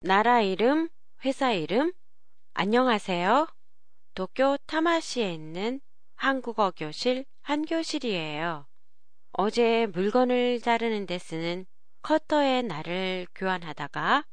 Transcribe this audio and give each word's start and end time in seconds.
나라 0.00 0.42
이름, 0.42 0.88
회사 1.24 1.50
이름? 1.50 1.92
안녕하세요. 2.54 3.48
도쿄 4.14 4.56
타마시에 4.66 5.34
있는 5.34 5.80
한국어 6.14 6.70
교실 6.70 7.24
한 7.42 7.64
교실이에요. 7.64 8.68
어제 9.32 9.86
물건을 9.86 10.60
자르는 10.60 11.06
데 11.06 11.18
쓰는 11.18 11.66
커터의 12.02 12.62
날을 12.62 13.26
교환하다가 13.34 14.24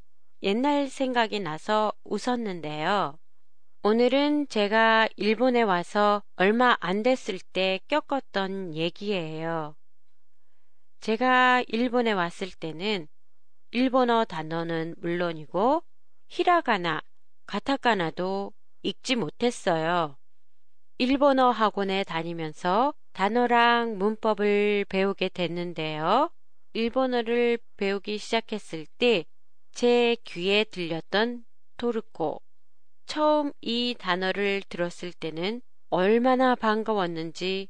옛날 0.44 0.88
생각이 0.88 1.40
나서 1.40 1.92
웃었는데요. 2.04 3.18
오늘은 3.82 4.48
제가 4.50 5.10
일본에 5.16 5.64
와서 5.64 6.22
얼마 6.36 6.78
안 6.80 7.02
됐을 7.02 7.40
때 7.54 7.80
겪었던 7.88 8.76
얘기예요. 8.76 9.76
제가 11.00 11.64
일본에 11.68 12.12
왔을 12.12 12.52
때는 12.52 13.08
일본어 13.72 14.26
단어는 14.26 14.96
물론이고 14.98 15.84
히라가나, 16.30 17.02
가타카나도 17.46 18.54
읽지 18.84 19.16
못했어요. 19.16 20.18
일본어 20.98 21.52
학원에 21.52 22.04
다니면서 22.04 22.94
단어랑 23.14 23.98
문법을 23.98 24.86
배우게 24.90 25.30
됐는데요. 25.30 26.30
일본어를 26.74 27.60
배우기 27.78 28.18
시작했을 28.18 28.86
때 28.98 29.26
제 29.76 30.16
귀에 30.24 30.64
들렸던 30.64 31.44
토르코. 31.76 32.42
처음 33.08 33.52
이 33.60 33.94
단어를 34.00 34.62
들었을 34.70 35.12
때는 35.12 35.62
얼마나 35.90 36.56
반가웠는지 36.56 37.68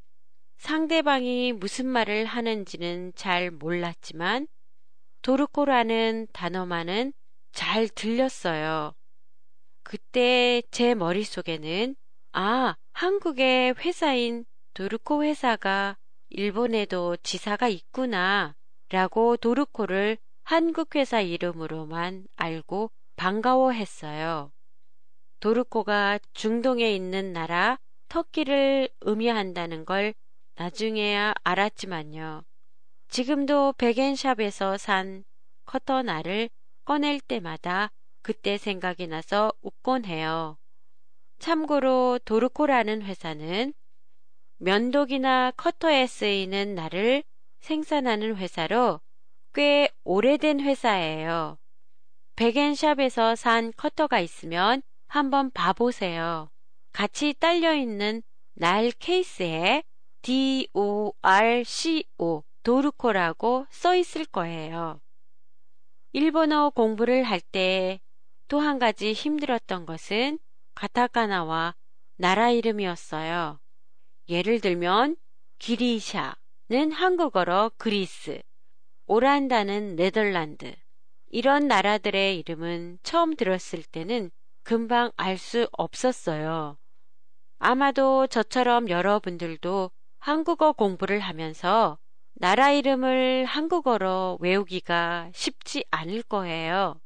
상대방이 0.57 1.53
무슨 1.53 1.87
말을 1.87 2.25
하는지는 2.25 3.11
잘 3.15 3.49
몰랐지만 3.49 4.47
도르코라는 5.25 6.27
단어만은 6.33 7.11
잘 7.51 7.87
들렸어요. 7.87 8.93
그때 9.81 10.61
제 10.69 10.93
머릿속에는 10.93 11.95
아, 12.33 12.75
한국의 12.93 13.73
회사인 13.79 14.45
도르코 14.75 15.23
회사가 15.23 15.97
일본에도 16.29 17.17
지사가 17.23 17.69
있구나 17.69 18.53
라고 18.89 19.35
도르코를 19.35 20.19
한국 20.43 20.95
회사 20.95 21.21
이름으로만 21.21 22.27
알고 22.35 22.91
반가워했어요. 23.15 24.51
도르코가 25.39 26.19
중동에 26.33 26.93
있는 26.93 27.33
나라 27.33 27.79
터키를 28.09 28.89
의미한다는 29.01 29.85
걸 29.85 30.13
나중에야 30.53 31.33
알았지만요. 31.43 32.43
지금도 33.09 33.73
백엔샵에서 33.77 34.77
산 34.77 35.23
커터날을 35.65 36.49
꺼낼 36.83 37.19
때마다 37.19 37.89
그때 38.21 38.57
생각이 38.57 39.07
나서 39.07 39.51
웃곤 39.61 40.05
해요. 40.05 40.57
참고로 41.39 42.19
도르코라는 42.25 43.01
회사는 43.01 43.73
면도기나 44.57 45.51
커터에 45.51 46.07
쓰이는 46.07 46.75
날을 46.75 47.23
생산하는 47.59 48.35
회사로 48.37 49.01
꽤 49.53 49.89
오래된 50.03 50.59
회사예요. 50.61 51.57
백엔샵에서 52.35 53.35
산 53.35 53.71
커터가 53.77 54.19
있으면 54.19 54.81
한번 55.07 55.51
봐보세요. 55.51 56.49
같이 56.91 57.33
딸려있는 57.33 58.23
날 58.53 58.91
케이스에 58.91 59.83
DORCO 60.21 60.73
도르코라고 62.65 63.67
써 63.69 63.95
있을 63.95 64.25
거예요. 64.25 64.99
일본어 66.13 66.71
공부를 66.71 67.23
할 67.23 67.39
때 67.39 67.99
또 68.47 68.59
한 68.59 68.79
가지 68.79 69.13
힘들었던 69.13 69.85
것은 69.85 70.39
가타카나와 70.73 71.75
나라 72.17 72.49
이름이었어요. 72.49 73.59
예를 74.29 74.61
들면 74.61 75.15
기리샤는 75.59 76.91
한국어로 76.91 77.71
그리스, 77.77 78.41
오란다는 79.05 79.95
네덜란드. 79.95 80.75
이런 81.27 81.67
나라들의 81.67 82.39
이름은 82.39 82.97
처음 83.03 83.35
들었을 83.35 83.83
때는 83.83 84.31
금방 84.63 85.11
알 85.17 85.37
수 85.37 85.67
없었어요. 85.71 86.77
아마도 87.59 88.25
저처럼 88.25 88.89
여러분들도 88.89 89.91
한국어 90.19 90.71
공부를 90.71 91.19
하면서 91.19 91.99
나라 92.37 92.71
이름을 92.71 93.45
한국어로 93.45 94.39
외우기가 94.41 95.31
쉽지 95.33 95.85
않을 95.89 96.21
거예요. 96.23 96.99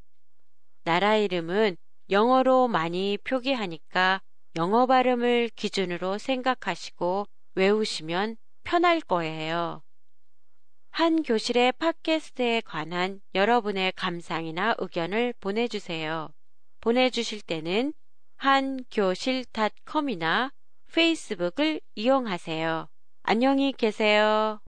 나라 0.83 1.17
이름은 1.17 1.77
영어로 2.09 2.67
많이 2.67 3.19
표기하니까 3.23 4.21
영어 4.55 4.87
발음을 4.87 5.51
기준으로 5.55 6.17
생각하시고 6.17 7.27
외우시면 7.53 8.37
편할 8.63 9.01
거예요. 9.01 9.83
한 10.89 11.21
교실의 11.21 11.73
팟캐스트에 11.73 12.61
관한 12.61 13.21
여러분의 13.35 13.91
감상이나 13.95 14.73
의견을 14.79 15.35
보내주세요. 15.39 16.29
보내주실 16.81 17.41
때는 17.41 17.93
한교실닷컴이나 18.37 20.51
페이스북을 20.91 21.81
이용하세요. 21.93 22.87
안녕히 23.21 23.73
계세요. 23.73 24.59